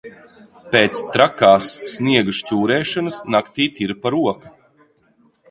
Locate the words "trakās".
1.15-1.67